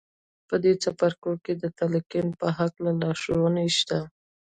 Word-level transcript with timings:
په 0.47 0.55
دې 0.63 0.73
څپرکو 0.83 1.31
کې 1.43 1.53
د 1.61 1.63
تلقین 1.79 2.27
په 2.39 2.47
هکله 2.57 2.91
لارښوونې 3.01 3.67
شته 3.77 3.99